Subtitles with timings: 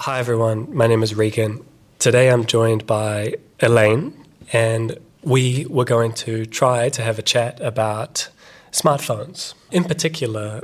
[0.00, 0.76] Hi, everyone.
[0.76, 1.64] My name is Regan.
[1.98, 4.12] Today I'm joined by Elaine,
[4.52, 8.28] and we were going to try to have a chat about
[8.72, 9.54] smartphones.
[9.70, 10.60] In particular,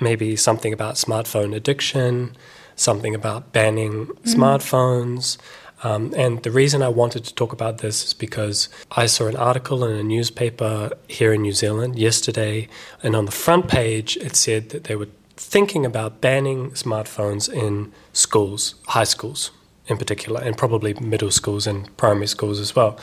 [0.00, 2.34] maybe something about smartphone addiction,
[2.74, 5.36] something about banning smartphones.
[5.84, 9.36] Um, and the reason I wanted to talk about this is because I saw an
[9.36, 12.66] article in a newspaper here in New Zealand yesterday,
[13.02, 15.08] and on the front page it said that they were
[15.40, 19.50] thinking about banning smartphones in schools, high schools
[19.86, 22.98] in particular, and probably middle schools and primary schools as well.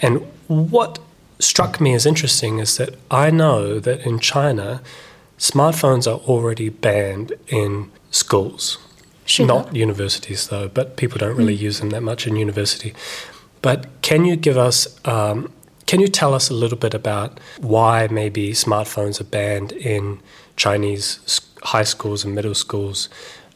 [0.00, 0.98] And what
[1.40, 4.80] struck me as interesting is that I know that in China,
[5.38, 8.78] smartphones are already banned in schools.
[9.24, 12.92] 是的 Not universities, though, but people don't really use them that much in university.
[13.62, 15.48] But can you give us, um,
[15.86, 20.18] can you tell us a little bit about why maybe smartphones are banned in
[20.55, 23.09] Chinese s- high schools and middle schools,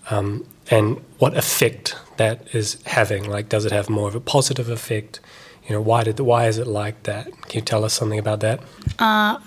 [0.09, 3.23] um, and what effect that is having?
[3.29, 5.19] Like, does it have more of a positive effect?
[5.67, 7.25] You know, why did why is it like that?
[7.47, 8.59] Can you tell us something about that?
[8.97, 9.41] 啊、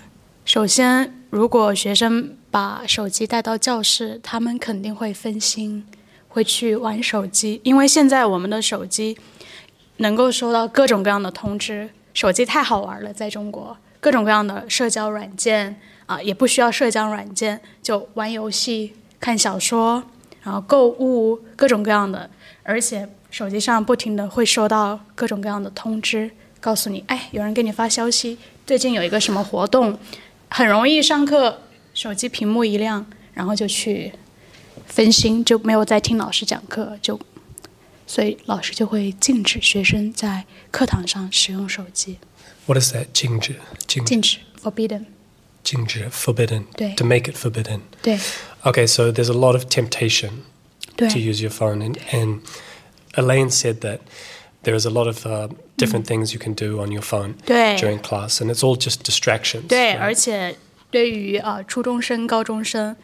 [0.45, 5.85] 首先，如果学生把手机带到教室，他们肯定会分心，
[6.29, 9.17] 会去玩手机，因为现在我们的手机
[9.97, 15.79] 能够收到各种各样的通知，手机太好玩了，在中国各种各样的社交软件
[16.10, 20.02] 啊、也不需要社交软件，就玩游戏、看小说，
[20.42, 22.28] 然后购物，各种各样的，
[22.64, 26.28] 而且手机上不停的会收到各种各样的通知，
[26.60, 28.36] 告诉你，哎，有人给你发消息，
[28.66, 29.96] 最近有一个什么活动，
[30.48, 31.60] 很容易上课
[31.94, 34.12] 手机屏幕一亮，然后就去
[34.86, 37.20] 分心，就没有再听老师讲课，就
[38.04, 42.18] 所以老师就会禁止学生在课堂上使用手机
[42.66, 43.06] ，What is that?
[43.14, 43.54] Ginger,
[43.86, 45.04] ginger, 禁止 forbidden，
[45.63, 46.65] ginger, forbidden.
[46.75, 46.93] 对。
[46.95, 47.81] To make it forbidden.
[48.01, 48.19] 对
[48.63, 50.43] Okay, so there's a lot of temptation
[50.95, 52.41] 对 to use your phone, and, and
[53.15, 53.99] Elaine said that
[54.63, 57.77] there is a lot of uh, different things you can do on your phone 对
[57.77, 59.67] during class, and it's all just distractions.
[59.67, 59.99] 对， right?
[59.99, 60.55] 而且
[60.89, 62.95] 对于呃初中生、高中生，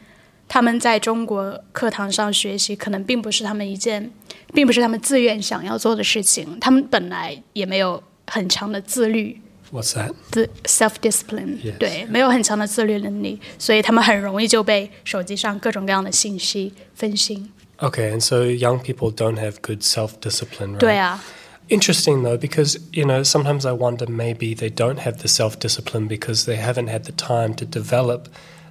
[0.47, 4.11] 他们在中国课堂上学习，可能并不是他们一件，
[4.53, 6.59] 并不是他们自愿想要做的事情。
[6.59, 9.39] 他们本来也没有很强的自律，
[9.71, 10.13] What's that?
[10.31, 17.51] 自 self discipline，、 Yes 对，没有很强的自律能力，所以他们很容易就被手机上各种各样的信息分心。
[17.77, 20.79] Okay, and so young people don't have good self-discipline, right?
[20.79, 21.23] 对啊，
[21.69, 26.43] Interesting though, because you know sometimes I wonder maybe they don't have the self-discipline because
[26.43, 28.27] they haven't had the time to develop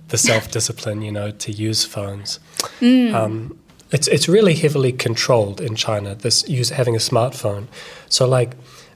[0.09, 2.41] the self-discipline, you know, to use phones.
[2.83, 3.57] Um,
[3.91, 6.15] it's it's really heavily controlled in China.
[6.15, 7.69] This use having a smartphone.
[8.11, 8.55] So like,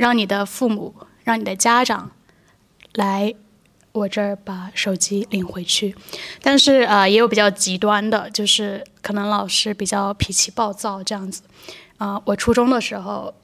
[0.00, 0.94] 让你的父母、
[1.24, 2.10] 让你的家长
[2.94, 3.34] 来
[3.92, 5.94] 我这儿把手机 领回去。
[6.42, 11.42] 但是呃，也有比较极端的，就是可能老师比较脾气暴躁这样子。
[11.98, 13.34] 啊、我初中的时候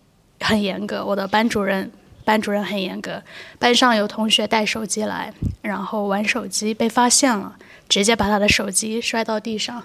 [0.41, 1.93] 很严格，我的班主任
[2.25, 3.23] 班主任很严格，
[3.59, 7.55] 班上有同学带手机来，然后玩手机被发现了，
[7.87, 9.83] 直接把他的手机摔到地上，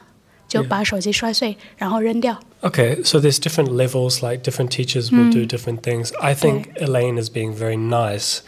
[0.47, 2.39] 就把手机摔碎，然后扔掉。
[2.63, 6.13] Okay, so there's different levels, like different teachers will do different things.
[6.21, 8.43] I think Elaine is being very nice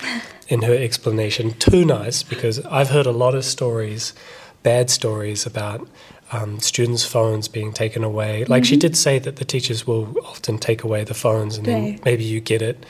[0.47, 4.13] in her explanation, too nice, because I've heard a lot of stories,
[4.61, 5.87] bad stories about
[6.31, 8.45] um, students' phones being taken away.
[8.45, 11.99] Like she did say that the teachers will often take away the phones and then
[12.05, 12.85] maybe you get it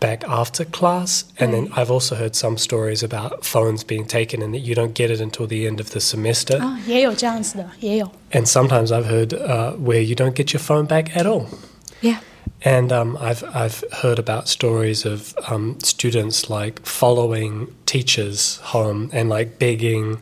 [0.00, 1.24] back after class.
[1.38, 4.94] And then I've also heard some stories about phones being taken and that you don't
[4.94, 6.58] get it until the end of the semester.
[6.58, 8.10] 啊，也有这样子的，也有。
[8.30, 11.46] And sometimes I've heard uh, where you don't get your phone back at all.
[12.02, 12.18] Yeah，
[12.62, 19.28] And um, I've I've heard about stories of um, students like following teachers home and
[19.28, 20.18] like begging,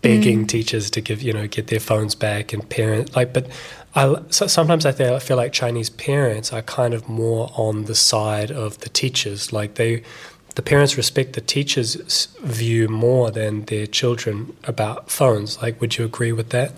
[0.00, 3.32] begging teachers to give you know get their phones back and parent like.
[3.32, 3.46] But
[3.94, 7.84] I so sometimes I feel, I feel like Chinese parents are kind of more on
[7.86, 9.52] the side of the teachers.
[9.52, 10.02] Like they,
[10.54, 15.60] the parents respect the teachers' s- view more than their children about phones.
[15.60, 16.70] Like, would you agree with that?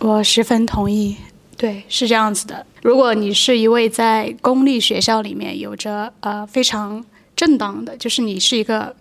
[0.00, 1.16] 我十分同意。
[1.56, 2.66] 对，是这样子的。
[2.82, 7.04] 如果你是一位在公立学校里面有着呃非常
[7.36, 8.96] 正当的，就是你是一个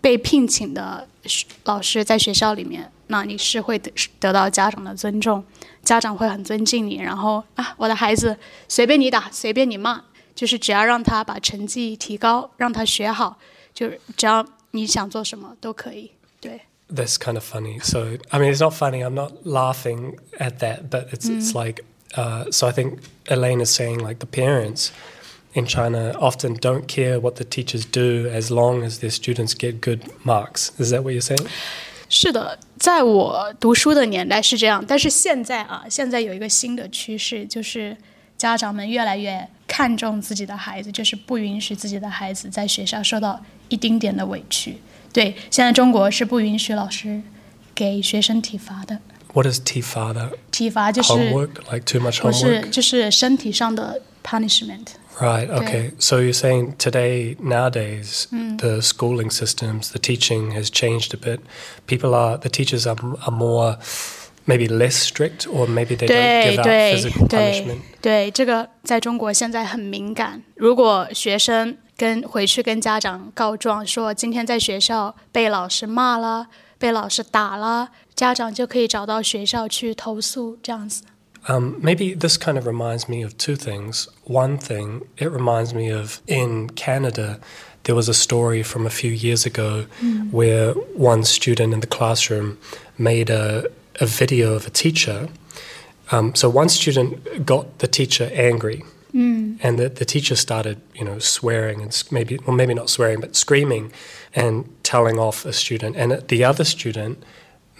[0.00, 5.44] 被聘请的学老师，在学校里面，那你是会得得到家长的尊重。
[5.84, 8.36] 家长会很尊敬你，然后啊，我的孩子
[8.68, 10.02] 随便你打，随便你骂，
[10.34, 13.38] 就是只要让他把成绩提高，让他学好，
[13.74, 16.12] 就是只要你想做什么都可以。
[16.40, 16.60] 对。
[16.92, 17.78] That's kind of funny.
[17.82, 19.04] So, I mean, it's not funny.
[19.04, 21.84] I'm not laughing at that, but it's it's like.
[22.16, 22.98] Uh, so I think
[23.28, 24.90] Elaine is saying like the parents
[25.54, 29.80] in China often don't care what the teachers do as long as their students get
[29.80, 30.72] good marks.
[30.80, 31.46] Is that what you're saying?
[32.07, 37.95] 是的，在我读书的年代是这样，但是现在啊，现在有一个新的趋势，就是
[38.37, 44.77] 家长们越来越看重自己的孩子，就是不允许自己的孩子在学校受到一丁点的委屈。
[45.11, 47.21] 对，现在中国是不允许老师
[47.73, 48.99] 给学生体罚的。
[49.33, 50.31] What is 体罚的？
[50.51, 52.69] 体罚就是 homework, like too much homework.
[52.69, 54.87] 就是身体上的 punishment。
[55.20, 55.50] Right.
[55.50, 55.92] Okay.
[55.98, 61.40] So you're saying today, nowadays, the schooling systems, the teaching has changed a bit.
[61.86, 63.76] People are the teachers are are more
[64.46, 67.80] maybe less strict, or maybe they don't 对 give out 对 physical 对 punishment.
[68.00, 70.42] 对，这个在中国现在很敏感。
[70.56, 76.46] 如果学生跟回去跟家长告状说今天在学校被老师骂了，
[76.78, 81.02] 被老师打了，家长就可以找到学校去投诉，这样子。
[81.47, 84.07] Um, maybe this kind of reminds me of two things.
[84.23, 87.39] One thing, it reminds me of in Canada,
[87.83, 89.85] there was a story from a few years ago
[90.31, 92.57] where one student in the classroom
[92.97, 93.69] made a,
[93.99, 95.29] a video of a teacher.
[96.11, 98.83] Um, so one student got the teacher angry.
[99.61, 103.35] And the, the teacher started, you know, swearing and maybe, well, maybe not swearing, but
[103.35, 103.93] screaming
[104.33, 105.95] and telling off a student.
[105.95, 107.23] And the other student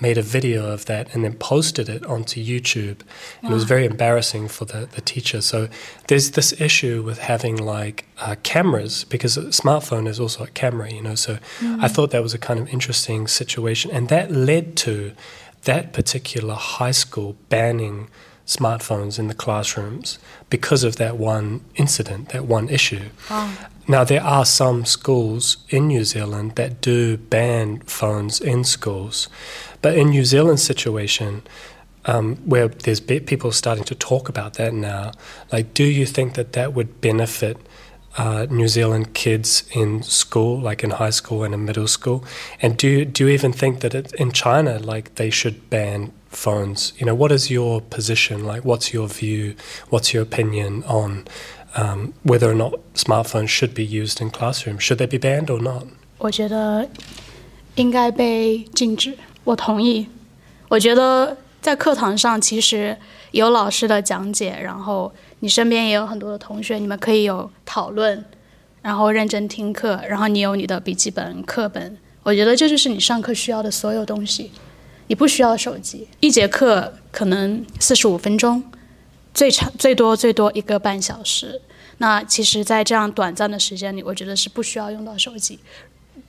[0.01, 2.99] made a video of that and then posted it onto YouTube.
[3.41, 5.41] And it was very embarrassing for the, the teacher.
[5.41, 5.69] So
[6.07, 10.91] there's this issue with having like uh, cameras because a smartphone is also a camera,
[10.91, 11.15] you know.
[11.15, 13.91] So I thought that was a kind of interesting situation.
[13.91, 15.13] And that led to
[15.65, 18.07] that particular high school banning
[18.45, 20.19] smartphones in the classrooms
[20.49, 23.09] because of that one incident, that one issue.
[23.87, 29.27] Now, there are some schools in New Zealand that do ban phones in schools,
[29.81, 31.43] but in New Zealand's situation,
[32.05, 35.11] um, where there's be- people starting to talk about that now,
[35.51, 37.57] like, do you think that that would benefit
[38.18, 42.24] uh, New Zealand kids in school, like in high school and in middle school?
[42.60, 46.12] And do you, do you even think that it, in China, like, they should ban
[46.28, 46.92] phones?
[46.98, 48.44] You know, what is your position?
[48.44, 49.54] Like, what's your view?
[49.90, 51.26] What's your opinion on
[51.76, 54.82] um, whether or not smartphones should be used in classrooms?
[54.82, 55.86] Should they be banned or not?
[56.18, 56.88] 我觉得
[57.76, 60.06] 应该被禁止，我同意。
[60.68, 62.96] 我觉得在课堂上其实
[63.35, 68.23] 有老师的讲解，然后你身边也有很多的同学，你们可以有讨论，
[68.81, 71.97] 然后认真听课，然后你有你的笔记本、课本。
[72.23, 74.51] 我觉得这就是你上课需要的所有东西，
[75.07, 76.07] 你不需要手机。
[76.21, 78.63] 一节课可能四十五分钟，
[79.33, 81.61] 最长最多最多一个半小时。
[81.97, 85.59] 那其实，在这样短暂的时间里，我觉得是不需要用到手机。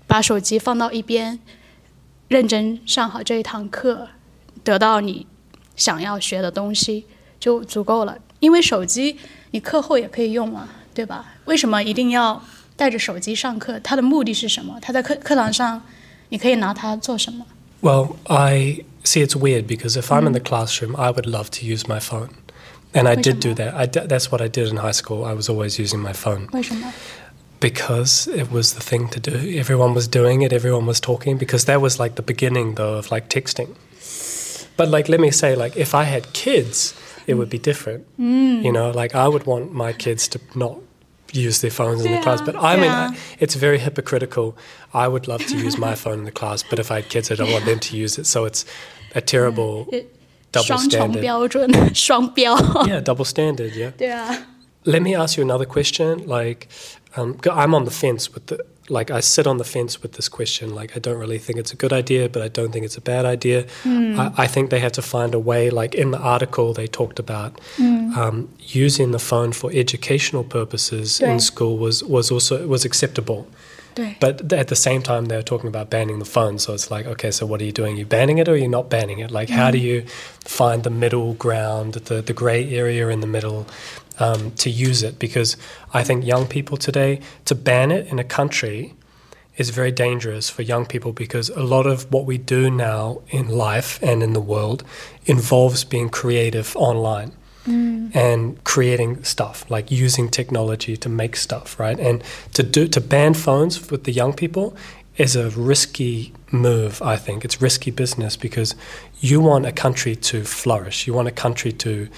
[0.08, 1.38] 把手机放到一边，
[2.26, 4.08] 认真上好这一堂课，
[4.64, 5.26] 得到你
[5.75, 7.05] 想要学的东西
[7.39, 8.17] 就足够了。
[8.39, 9.17] 因为手机
[9.51, 11.25] 你课后也可以用嘛，对吧？
[11.45, 12.41] 为什么一定要
[12.75, 13.79] 带着手机上课？
[13.81, 14.77] 它的目的是什么？
[14.81, 15.81] 它在课课堂上，
[16.29, 17.45] 你可以拿它做什么？
[17.81, 21.65] Well, I see it's weird because if I'm in the classroom, I would love to
[21.65, 22.29] use my phone.
[22.93, 23.73] And I did do that.
[23.73, 25.23] I d- that's what I did in high school.
[25.23, 26.91] I was always using my phone 为什么？
[27.61, 29.31] because it was the thing to do.
[29.31, 33.09] Everyone was doing it, everyone was talking because that was like the beginning though of
[33.11, 33.69] like texting.
[34.76, 36.94] But like, let me say, like, if I had kids,
[37.26, 38.06] it would be different.
[38.18, 38.64] Mm.
[38.64, 40.78] You know, like I would want my kids to not
[41.32, 42.40] use their phones yeah, in the class.
[42.40, 43.08] But I yeah.
[43.08, 44.56] mean, it's very hypocritical.
[44.94, 47.30] I would love to use my phone in the class, but if I had kids,
[47.30, 48.26] I don't want them to use it.
[48.26, 48.64] So it's
[49.14, 50.14] a terrible it,
[50.52, 51.22] double standard.
[52.86, 53.74] yeah, double standard.
[53.74, 53.92] Yeah.
[53.98, 54.44] Yeah.
[54.84, 56.26] Let me ask you another question.
[56.26, 56.68] Like,
[57.16, 60.28] um, I'm on the fence with the like, I sit on the fence with this
[60.28, 60.74] question.
[60.74, 63.00] Like, I don't really think it's a good idea, but I don't think it's a
[63.00, 63.66] bad idea.
[63.84, 65.70] I, I think they had to find a way.
[65.70, 67.60] Like in the article, they talked about
[68.16, 73.46] um, using the phone for educational purposes in school was was also was acceptable.
[73.96, 74.16] 对。
[74.20, 76.58] But at the same time, they're talking about banning the phone.
[76.58, 77.94] So it's like, okay, so what are you doing?
[77.94, 79.30] Are you banning it or are you not banning it?
[79.30, 80.04] Like, how do you
[80.44, 83.66] find the middle ground, the, the grey area in the middle
[84.20, 85.18] um, to use it?
[85.18, 85.56] Because
[85.94, 88.94] I think young people today, to ban it in a country
[89.56, 93.48] is very dangerous for young people because a lot of what we do now in
[93.48, 94.84] life and in the world
[95.24, 97.32] involves being creative online
[97.66, 103.34] and creating stuff like using technology to make stuff right and to do to ban
[103.34, 104.76] phones with the young people
[105.16, 107.44] is a risky move, I think.
[107.44, 108.74] It's risky business because
[109.20, 111.06] you want a country to flourish.
[111.06, 112.08] You want a country to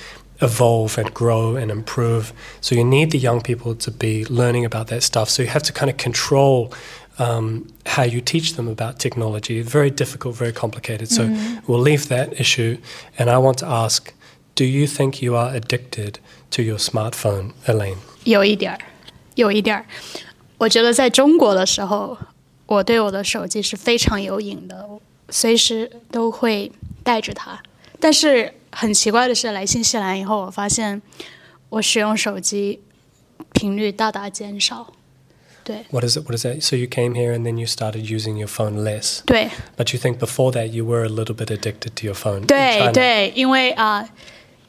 [0.40, 2.33] evolve and grow and improve.
[2.61, 5.28] So you need the young people to be learning about that stuff.
[5.28, 6.73] So you have to kind of control
[7.19, 9.62] um, how you teach them about technology.
[9.62, 11.09] Very difficult, very complicated.
[11.09, 11.25] So
[11.67, 12.78] we'll leave that issue.
[13.19, 14.12] And I want to ask
[14.58, 16.15] do you think you are addicted
[16.51, 17.98] to your smartphone, Elaine?
[18.24, 18.80] 有一点儿，
[19.36, 19.86] 有一点儿。
[20.58, 22.18] 我觉得在中国的时候，
[22.68, 24.88] 我对我的手机是非常有瘾的，
[25.30, 26.72] 随时都会
[27.03, 27.62] 带着它。
[28.00, 31.01] 但是很奇怪的是，来新西兰以后，我发现
[31.70, 32.82] 我使用手机
[33.51, 34.94] 频率大大减少。
[35.65, 36.24] 对 What is it?
[36.24, 36.62] What is that?
[36.62, 39.22] So you came here and then you started using your phone less.
[39.25, 42.42] 对 But you think before that you were a little bit addicted to your phone?
[42.42, 42.92] in 对 China.
[42.92, 44.10] 对，因为啊、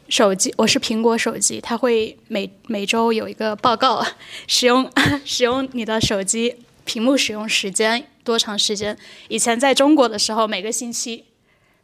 [0.09, 4.03] 手机我是苹果手机，它会每每周有一个报告，
[4.47, 4.91] 使用
[5.23, 8.97] 使用你的手机屏幕使用时间多长时间。
[9.27, 11.25] 以前在中国的时候，每个星期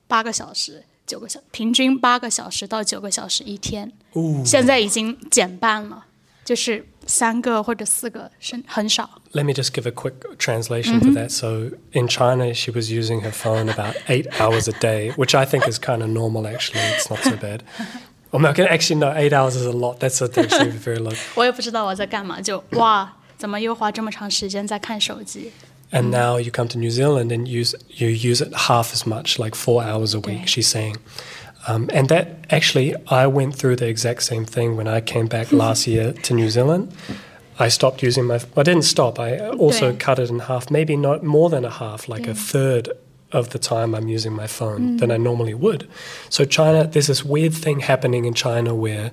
[0.07, 3.91] 八个小时、九个小，平均八个小时到九个小时一天。
[4.43, 6.05] 现在已经减半了，
[6.43, 9.21] 就是三个或者四个，是很少。
[9.33, 11.29] Let me just give a quick translation for that.
[11.29, 15.45] So in China, she was using her phone about eight hours a day, which I
[15.45, 16.47] think is kind of normal.
[16.47, 17.61] Actually, it's not so bad.
[18.34, 19.98] Oh no, okay, actually no, eight hours is a lot.
[19.98, 21.12] That's actually very low.
[21.34, 25.50] 我也不知道我在干嘛，就哇，怎么又花这么长时间在看手机？
[25.92, 29.42] And now you come to New Zealand and use you use it half as much,
[29.42, 30.42] like four hours a week.
[30.42, 30.46] Yeah.
[30.46, 30.98] She's saying,
[31.66, 35.50] um, and that actually I went through the exact same thing when I came back
[35.50, 36.92] last year to New Zealand.
[37.58, 38.38] I stopped using my.
[38.56, 39.18] I didn't stop.
[39.18, 39.98] I also Yeah.
[39.98, 42.90] cut it in half, maybe not more than a half, like a third
[43.35, 45.87] of the time I'm using my phone than I normally would.
[46.29, 49.11] So China, there's this weird thing happening in China where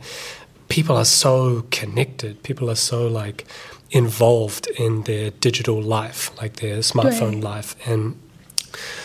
[0.69, 2.43] people are so connected.
[2.43, 3.45] People are so like
[3.91, 7.45] involved in their digital life, like their smartphone Right.
[7.57, 8.15] life, and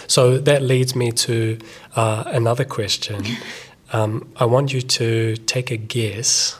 [0.07, 1.57] so that leads me to
[1.95, 3.23] uh, another question.
[3.93, 6.57] Um, I want you to take a guess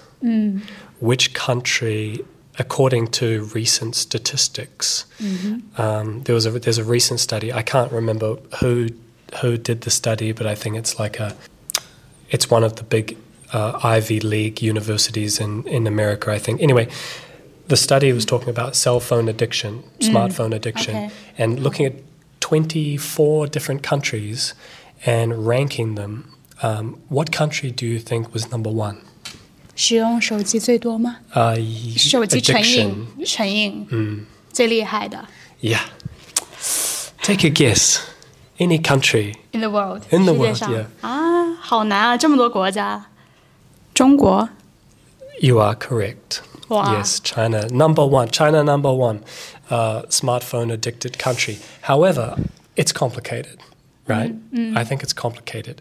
[1.01, 2.23] which country,
[2.59, 5.05] according to recent statistics,
[5.77, 7.53] um, there was a there's a recent study.
[7.53, 8.89] I can't remember who
[9.41, 11.35] who did the study, but I think it's like a
[12.29, 13.17] it's one of the big
[13.53, 16.31] uh, Ivy League universities in in America.
[16.31, 16.87] I think anyway.
[17.69, 21.11] The study was talking about cell phone addiction, smartphone addiction, okay.
[21.37, 21.95] and looking at
[22.39, 24.53] 24 different countries
[25.05, 26.33] and ranking them.
[26.63, 29.01] Um, what country do you think was number one?
[29.76, 31.16] 使用手机最多吗？
[31.32, 31.56] Uh,
[31.98, 32.86] 手机成 addiction.
[33.18, 35.26] 瘾，成瘾，最厉害的
[35.60, 35.80] Yeah.
[37.22, 37.98] Take a guess.
[38.58, 39.34] Any country.
[39.52, 40.86] in the world， In the 世界 world, 上 yeah.
[41.00, 43.06] 啊，好难啊，这么多国家，
[43.94, 44.48] 中国
[45.40, 46.40] You are correct.
[46.68, 46.84] Wow.
[46.94, 48.28] Yes, China number one.
[48.30, 49.20] China number one,
[49.68, 51.58] uh, smartphone addicted country.
[51.82, 52.36] However,
[52.76, 53.58] it's complicated,
[54.06, 54.34] right?
[54.74, 55.76] I think it's complicated.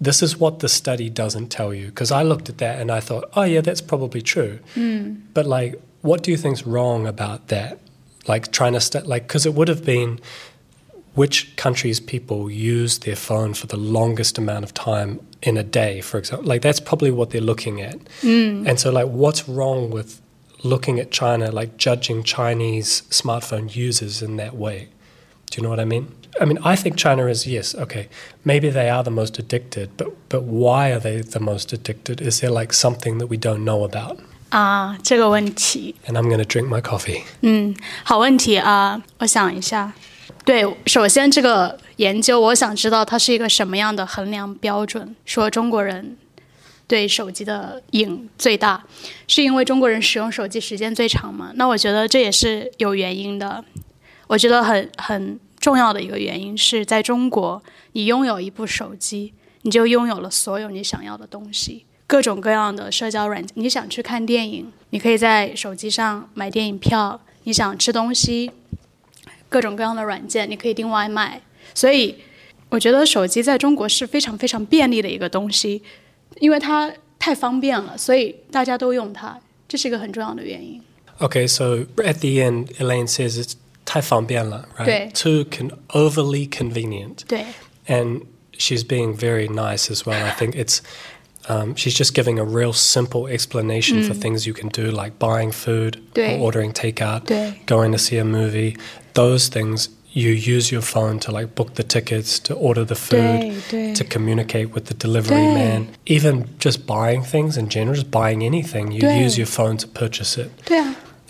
[0.00, 3.00] this is what the study doesn't tell you because I looked at that and I
[3.00, 4.60] thought, oh yeah, that's probably true.
[4.74, 5.16] Hmm.
[5.34, 7.78] But like, what do you think's wrong about that?
[8.26, 10.20] Like trying to st- like because it would have been
[11.14, 16.00] which countries people use their phone for the longest amount of time in a day,
[16.00, 16.46] for example.
[16.46, 17.96] Like that's probably what they're looking at.
[18.20, 18.64] Hmm.
[18.66, 20.20] And so, like, what's wrong with
[20.62, 24.88] looking at China, like judging Chinese smartphone users in that way?
[25.51, 26.07] Do you know what I mean?
[26.41, 28.07] I mean, I think China is yes, okay.
[28.43, 32.21] Maybe they are the most addicted, but but why are they the most addicted?
[32.21, 34.17] Is there like something that we don't know about?
[34.49, 37.21] 啊，这个问题， And I'm going to drink my coffee.
[37.41, 39.93] 嗯，好问题啊，我想一下。
[40.43, 46.17] 对，首先这个研究，我想知道它是一个什么样的衡量标准，说中国人
[46.87, 48.83] 对手机的瘾最大，
[49.27, 51.51] 是因为中国人使用手机时间最长吗？
[51.55, 53.63] 那我觉得这也是有原因的。
[54.28, 57.60] 我觉得很很重要的一个原因是在中国，
[57.92, 59.32] 你拥有一部手机，
[59.62, 63.50] 你就拥有了所有你想要的东西，各种各样的社交软件。
[63.54, 68.52] 你想去看电影，你可以在手机上买电影票；你想吃东西，
[69.48, 71.40] 各种各样的软件，你可以订外卖。
[71.74, 72.16] 所以，
[72.68, 75.82] 我觉得手机在中国是非常非常便利的一个东西，
[76.38, 80.80] 因为它太方便了，所以大家都用它，这是一个很重要的原因。
[81.18, 83.54] Okay, so at the end, Elaine says it's
[83.87, 84.85] 太方便了, right?
[84.85, 85.11] 对。
[85.13, 87.19] Too con- overly convenient.
[87.27, 87.43] 对
[87.87, 88.21] And
[88.57, 90.23] she's being very nice as well.
[90.23, 90.81] I think it's
[91.49, 95.51] um, she's just giving a real simple explanation for things you can do, like buying
[95.51, 96.39] food or 对。
[96.39, 97.53] ordering takeout, 对。
[97.65, 98.77] going to see a movie.
[99.13, 103.41] Those things you use your phone to like book the tickets, to order the food,
[103.41, 105.53] 对对 to communicate with the delivery 对。
[105.53, 105.87] man.
[106.05, 109.17] Even just buying things in general, just buying anything, you 对。
[109.25, 110.49] use your phone to purchase it.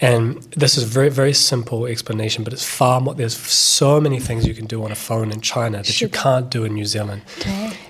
[0.00, 3.14] And this is a very, very simple explanation, but it's far more.
[3.14, 6.50] There's so many things you can do on a phone in China that you can't
[6.50, 7.22] do in New Zealand.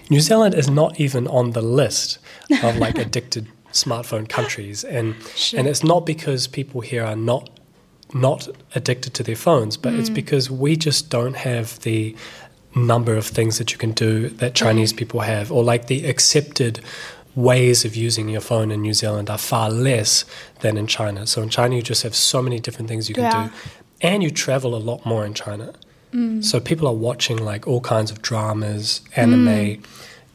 [0.09, 2.19] New Zealand is not even on the list
[2.63, 5.15] of like addicted smartphone countries, and
[5.55, 7.51] and it's not because people here are not
[8.15, 9.99] not addicted to their phones, but mm.
[9.99, 12.17] it's because we just don't have the
[12.75, 16.81] number of things that you can do that Chinese people have, or like the accepted
[17.38, 20.24] ways of using your phone in New Zealand are far less
[20.62, 21.26] than in China.
[21.26, 23.48] So in China, you just have so many different things you can Yeah.
[23.48, 23.52] do,
[24.08, 25.74] and you travel a lot more in China.
[26.42, 29.82] So people are watching like all kinds of dramas, anime,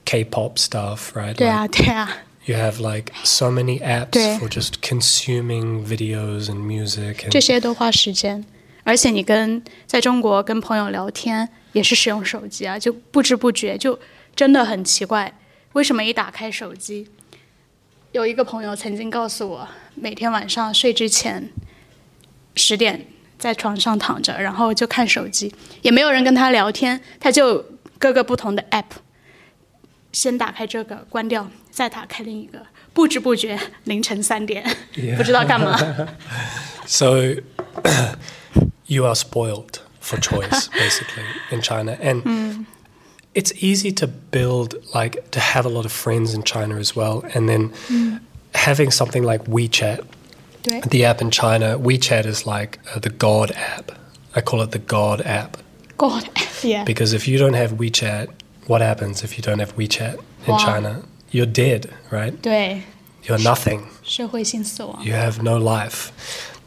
[0.04, 1.34] K-pop stuff, right?
[1.36, 2.08] 对 Like, 啊，对啊，
[2.46, 4.38] you have like so many apps 对。
[4.38, 7.18] for just consuming videos and music.
[7.24, 8.44] And 这些都花时间。
[8.82, 13.96] 而且你跟在中国跟朋友聊天也是使用手机啊，就不知不觉就
[14.34, 15.32] 真的很奇怪，
[15.73, 17.07] 为什么一打开手机，
[18.11, 21.49] 有一个朋友曾经告诉我，每天晚上睡之前
[22.55, 23.07] 十点
[23.39, 27.65] 在床上躺着，然后就看手机，也没有人跟他聊天，他就
[27.97, 28.85] 各个不同的 app，
[30.11, 34.63] 先打开这个，关掉，再打开另一个，不知不觉凌晨三点
[34.93, 35.17] Yeah.
[35.17, 35.77] 不知道干嘛。
[36.85, 37.15] So
[38.85, 41.97] you are spoiled for choice, basically, in China.
[41.99, 42.65] And
[43.34, 47.24] it's easy to build, like, to have a lot of friends in China as well.
[47.34, 47.72] And then
[48.54, 50.04] having something like WeChat,
[50.62, 50.80] 对。
[50.90, 53.92] the app in China, WeChat is like uh, the God app.
[54.34, 55.56] I call it the God app.
[55.96, 56.28] God,
[56.62, 56.84] yeah.
[56.84, 58.28] Because if you don't have WeChat,
[58.66, 60.14] what happens if you don't have WeChat
[60.46, 60.58] in Wow.
[60.58, 61.02] China?
[61.30, 62.34] You're dead, right?
[62.42, 62.82] 对，
[63.24, 63.82] You're nothing.
[64.02, 65.04] 社会性死亡。
[65.04, 66.10] You have no life.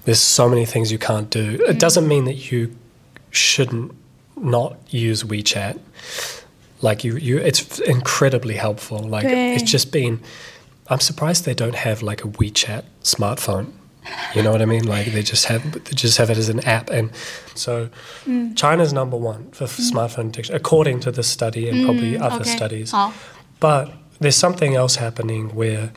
[0.05, 1.59] There's so many things you can't do.
[1.67, 2.71] It doesn't mean that you
[3.31, 3.91] shouldn't
[4.35, 5.77] not use WeChat.
[6.82, 8.98] like you, you, it's incredibly helpful.
[8.98, 9.54] Like Okay.
[9.54, 10.20] it's just been.
[10.88, 13.72] I'm surprised they don't have like a WeChat smartphone.
[14.36, 14.84] You know what I mean?
[14.84, 17.10] Like they just have, they just have it as an app, and
[17.56, 17.88] so
[18.24, 18.54] hmm.
[18.54, 19.82] China's number one for hmm.
[19.82, 22.92] smartphone addiction, according to this study and probably hmm, other OK，studies.
[22.92, 23.12] 好
[23.58, 23.92] ，But oh.
[24.20, 25.90] there's something else happening where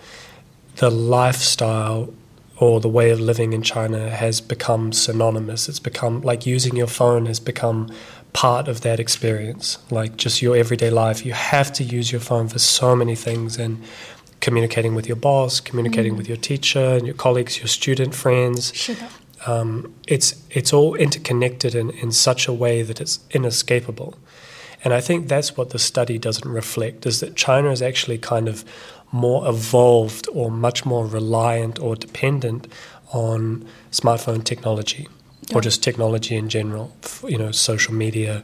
[0.77, 2.12] the lifestyle
[2.57, 5.69] or the way of living in China has become synonymous.
[5.69, 7.89] It's become like using your phone has become
[8.33, 11.25] part of that experience, like just your everyday life.
[11.25, 13.81] You have to use your phone for so many things and
[14.39, 16.17] communicating with your boss, communicating mm.
[16.17, 18.71] with your teacher and your colleagues, your student friends.
[18.73, 19.01] 是的
[19.45, 24.13] ，Um, it's it's all interconnected in, in such a way that it's inescapable.
[24.83, 28.47] And I think that's what the study doesn't reflect is that China is actually kind
[28.47, 28.63] of
[29.11, 32.67] more evolved or much more reliant or dependent
[33.11, 35.07] on smartphone technology
[35.53, 36.95] or just technology in general,
[37.27, 38.43] you know, social media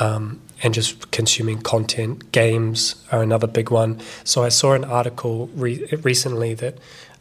[0.00, 2.30] um, and just consuming content.
[2.32, 4.00] Games are another big one.
[4.24, 6.78] So I saw an article re- recently that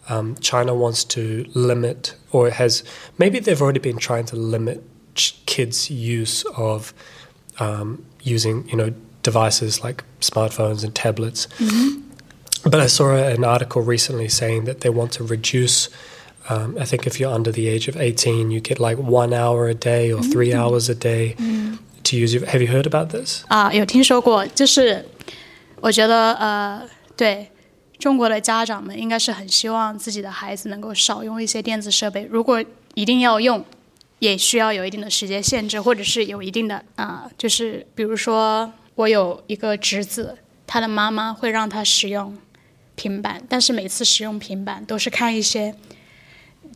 [0.09, 2.83] um, China wants to limit, or has
[3.17, 4.83] maybe they've already been trying to limit
[5.15, 6.93] ch- kids' use of
[7.59, 8.93] um, using, you know,
[9.23, 11.47] devices like smartphones and tablets.
[12.63, 15.89] But I saw an article recently saying that they want to reduce.
[16.48, 19.68] Um, I think if you're under the age of 18, you get like one hour
[19.68, 21.36] a day or three hours a day
[22.02, 22.44] to use your.
[22.46, 23.44] Have you heard about this?
[23.46, 25.06] 啊，有听说过，就是
[25.80, 26.82] 我觉得呃，
[27.16, 27.46] 对
[28.00, 32.60] 中国的家长们应该是很希望自己的孩子能够少用一些电子设备，如果
[32.94, 33.64] 一定要用，
[34.18, 40.36] 也需要有一定的时间限制，或者是有一定的啊、就是比如说我有一个侄子，
[40.66, 42.36] 他的妈妈会让他使用
[42.96, 45.76] 平板，但是每次使用平板都是看一些。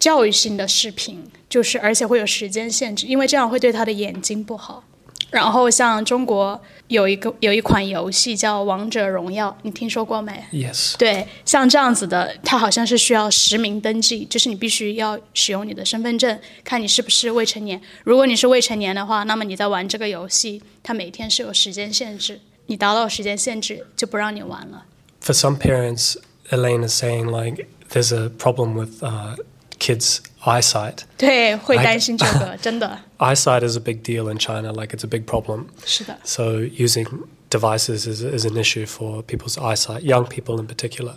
[0.02, 4.84] 教育性的视频，就是而且会有时间限制，因为这样会对他的眼睛不好。
[5.30, 10.98] 然后像中国有一个有一款游戏叫《王者荣耀》，你听说过没？Yes.
[10.98, 17.80] 对，像这样子的，它好像是需要实名登记，就是你必须要使用你的身份证，看你是不是未成年。
[18.04, 24.86] 如果你是未成年的话，那么你在玩这个游戏，它每天是有时间限制，你达到时间限制就不让你玩了。
[25.24, 26.16] For some parents,
[26.50, 29.38] Elaine is saying like there's a problem with uh,
[29.81, 31.01] kids' eyesight.
[31.19, 34.73] 对，会 I- 担心这个，真的 Eyesight is a big deal in China.
[34.73, 35.67] Like it's a big problem.
[35.85, 36.19] 是的。
[36.25, 37.07] So using
[37.51, 41.15] devices is, is an issue for people's eyesight, young people in particular.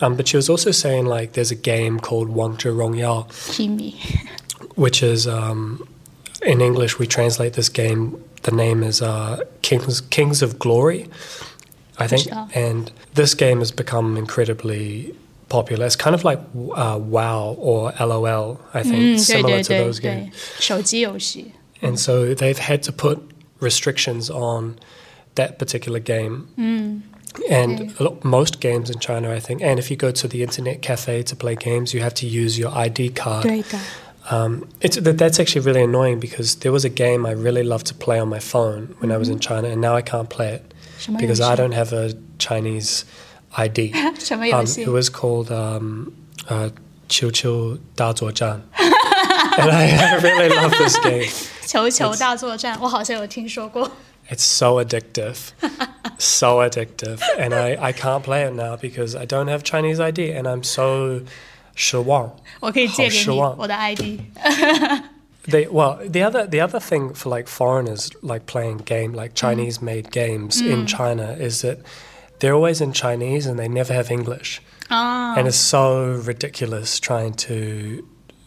[0.00, 3.96] Um, but she was also saying like there's a game called Wangzhe Rongyao, Kimi，
[4.76, 5.86] which is um,
[6.42, 8.16] in English we translate this game.
[8.42, 11.08] The name is uh, Kings Kings of Glory,
[11.98, 12.48] I think, Sure.
[12.54, 15.14] and this game has become incredibly
[15.50, 15.86] popular.
[15.86, 16.40] It's kind of like
[16.74, 21.52] uh, WoW or LOL, I think, 嗯，对 similar 对 to 对 those 对 games.，手机游戏。
[21.82, 23.18] And so they've had to put
[23.60, 24.76] restrictions on
[25.36, 26.46] that particular game.
[27.50, 30.42] And a lot, most games in China, I think, and if you go to the
[30.42, 33.42] internet cafe to play games, you have to use your ID card.
[33.42, 33.78] 对的，
[34.28, 37.86] Um, it's that that's actually really annoying because there was a game I really loved
[37.88, 40.54] to play on my phone when I was in China, and now I can't play
[40.54, 40.62] it
[40.98, 43.04] 什么游 because 戏 I don't have a Chinese
[43.52, 43.92] ID.
[44.18, 46.12] 什么游 Um, 戏 it was called um,
[46.48, 46.70] uh,
[47.08, 48.60] Qiu Qiu Da Zuo Zhan.
[49.58, 51.28] and I, I really love this game.
[51.66, 53.90] 球球大作战，我好像有听说过。
[54.28, 55.36] It's so addictive.
[56.18, 57.20] so addictive.
[57.38, 60.62] And I, I can't play it now because I don't have Chinese ID and I'm
[60.64, 61.22] so
[61.76, 64.20] 失望.我可以借给你好失望我的 ID。
[65.48, 69.80] They well the other the other thing for like foreigners like playing game like Chinese
[69.80, 71.78] made games in China is that
[72.40, 74.60] they're always in Chinese and they never have English.
[74.88, 78.04] 啊 And it's so ridiculous trying to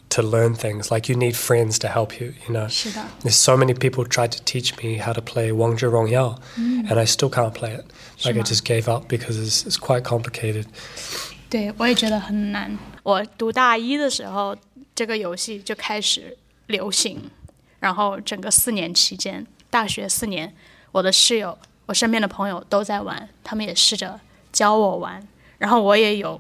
[0.09, 0.89] to learn things.
[0.89, 2.67] Like you need friends to help you, you know.
[2.67, 6.07] 是的， There's so many people tried to teach me how to play Wang Zhi Rong
[6.07, 7.85] Yao, and I still can't play it.
[8.25, 8.43] Like I 是吗？
[8.43, 10.65] just gave up because it's, it's quite complicated.
[11.49, 12.77] 对我也觉得很难。
[13.03, 14.55] 我读大一的时候，
[14.95, 17.29] 这个游戏就开始流行，
[17.79, 20.53] 然后整个四年期间，大学四年，
[20.91, 24.19] 我的室友、 我身边的朋友都在玩，他们也试着
[24.51, 25.21] 教我玩，
[25.57, 26.39] 然后我也有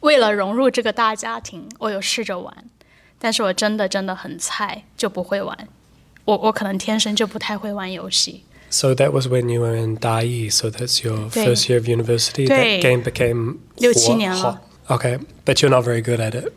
[0.00, 2.54] 为了融入这个大家庭，我有试着玩，
[3.18, 5.68] 但是我真的真的很菜，就不会玩。
[6.24, 8.44] 我我可能天生就不太会玩游戏。
[8.70, 11.44] So that was when you were in Dai, so that's your 对。
[11.44, 12.46] first year of university.
[12.46, 12.80] 对。
[12.80, 14.62] That game became 六七 hot- 年了。
[14.86, 14.98] hot.
[14.98, 16.52] Okay, but you're not very good at it.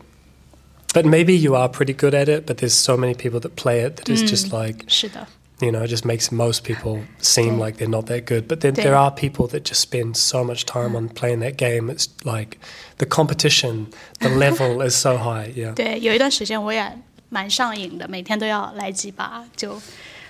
[0.92, 3.84] But maybe you are pretty good at it, but there's so many people that play
[3.84, 5.26] it that it's just like, 是的，
[5.60, 7.66] you know, it just makes most people seem 对。
[7.66, 8.48] like they're not that good.
[8.48, 8.84] But then 对。
[8.84, 11.88] there are people that just spend so much time on playing that game.
[11.90, 12.58] It's like
[12.98, 13.86] the competition,
[14.20, 15.52] the level is so high.
[15.54, 15.74] Yeah.
[15.74, 19.80] 对，有一段时间我也蛮上瘾的，每天都要来几把，就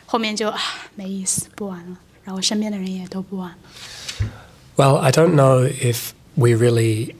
[0.07, 0.61] 后面就啊
[0.94, 1.98] 没意思，不玩了。
[2.24, 3.57] 然后身边的人也都不玩了。
[4.76, 7.14] Well, I don't know if we really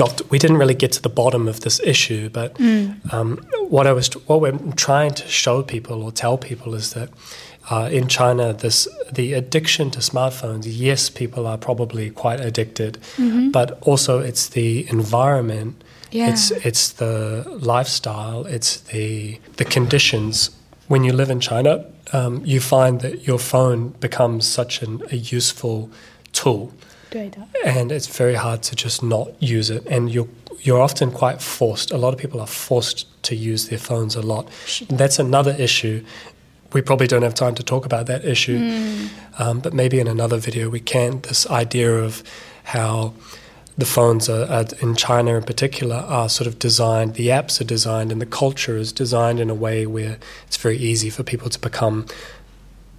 [0.00, 2.50] got we didn't really get to the bottom of this issue, but
[3.12, 3.28] um,
[3.68, 4.58] what I was what we're
[4.88, 7.08] trying to show people or tell people is that
[7.70, 10.64] uh, in China, this the addiction to smartphones.
[10.66, 12.98] Yes, people are probably quite addicted,
[13.52, 15.72] but also it's the environment.
[16.10, 16.30] Yeah.
[16.30, 17.14] It's it's the
[17.74, 18.40] lifestyle.
[18.56, 20.50] It's the the conditions.
[20.88, 21.72] When you live in China,
[22.12, 25.88] um, you find that your phone becomes such an, a useful
[26.32, 26.72] tool,
[27.10, 29.86] 对的，and it's very hard to just not use it.
[29.88, 30.28] And you're
[30.62, 31.90] you're often quite forced.
[31.90, 34.46] A lot of people are forced to use their phones a lot.
[34.88, 36.04] That's another issue.
[36.72, 38.58] We probably don't have time to talk about that issue,
[39.38, 41.20] um, but maybe in another video we can.
[41.22, 42.22] This idea of
[42.64, 43.14] how
[43.76, 47.64] the phones are, are in China in particular are sort of designed, the apps are
[47.64, 51.48] designed, and the culture is designed in a way where it's very easy for people
[51.50, 52.06] to become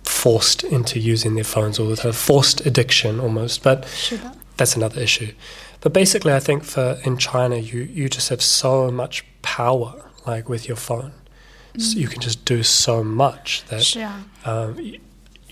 [0.04, 3.64] forced into using their phones all the time, forced addiction almost.
[3.64, 3.88] But
[4.58, 5.34] that's another issue.
[5.82, 10.48] But basically, I think for in China, you you just have so much power, like
[10.48, 11.14] with your phone,
[11.74, 11.82] mm.
[11.82, 13.98] so you can just do so much that
[14.46, 14.78] um,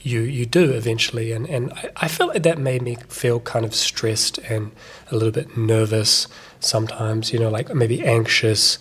[0.01, 1.31] you you do eventually.
[1.31, 4.71] And and I, I feel like that made me feel kind of stressed and
[5.11, 6.27] a little bit nervous
[6.59, 7.33] sometimes.
[7.33, 8.77] You know, like maybe anxious.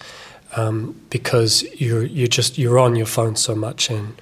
[0.57, 4.19] Um, because you're you just you're on your phone so much and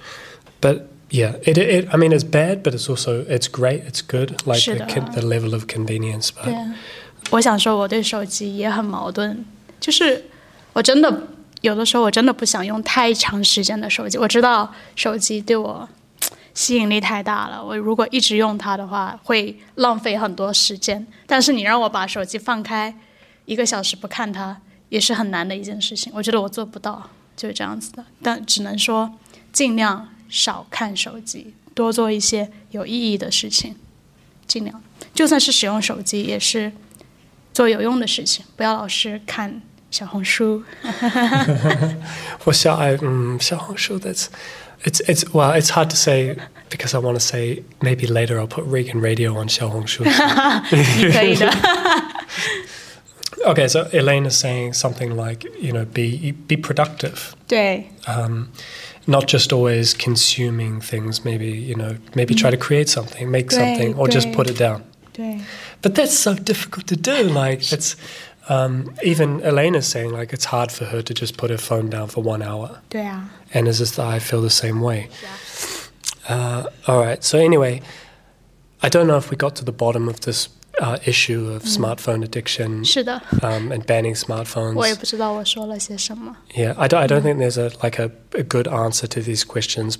[0.59, 4.35] but yeah, it, it I mean it's bad, but it's also it's great, it's good,
[4.45, 6.29] like the, the level of convenience.
[6.31, 6.73] But。
[7.29, 9.37] 我想说，我对手机也很矛盾，
[9.79, 10.23] 就是
[10.71, 11.27] 我真的
[11.61, 14.17] 有的时候我真的不想用太长时间的手机。
[14.17, 15.89] 我知道手机对我
[16.53, 21.05] 吸引力太大了，我如果一直用它的话，会浪费很多时间。
[21.25, 22.95] 但是你让我把手机放开
[23.45, 24.55] 一个小时不看它，
[24.87, 26.11] 也是很难的一件事情。
[26.15, 28.05] 我觉得我做不到，就是这样子的。
[28.23, 29.11] 但只能说
[29.51, 33.75] 尽量少看手机，多做一些有意义的事情，
[34.47, 34.81] 尽量。
[35.13, 36.71] 就算是使用手机，也是
[37.53, 40.63] 做有用的事情，不要老是看小红书。
[42.43, 44.27] well, Xiao, I, um, Xiaohongshu, that's
[44.83, 46.35] it's it's well, it's hard to say
[46.69, 50.03] because I want to say maybe later I'll put Regan Radio on Xiaohongshu.
[50.71, 51.51] 你可以的。
[53.46, 57.34] okay, so Elaine is saying something like you know be be productive.
[57.48, 58.48] 对 um,
[59.06, 61.24] not just always consuming things.
[61.24, 64.58] Maybe you know, maybe try to create something, make something, or just Great, put it
[64.58, 64.82] down.
[65.12, 65.40] 对
[65.82, 67.24] But that's so difficult to do.
[67.28, 67.96] Like it's
[68.48, 72.08] um, even Elena's saying like it's hard for her to just put her phone down
[72.08, 75.08] for one hour, 对啊， and as is I feel the same way.
[76.28, 77.22] Uh, all right.
[77.24, 77.82] So anyway,
[78.82, 80.48] I don't know if we got to the bottom of this
[80.80, 84.74] uh, issue of smartphone addiction 是的， um, and banning smartphones.
[84.74, 86.36] 我也不知道我说了些什么。
[86.54, 89.44] Yeah, I don't, I don't think there's a like a, a good answer to these
[89.44, 89.96] questions.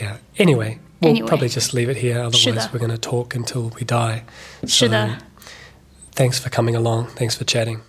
[0.00, 0.18] Yeah.
[0.38, 1.26] Anyway, we'll Anyway.
[1.28, 2.20] probably just leave it here.
[2.20, 2.70] Otherwise, 是的。
[2.72, 4.22] we're going to talk until we die.
[4.66, 7.06] 是的 So, thanks for coming along.
[7.16, 7.80] Thanks for chatting.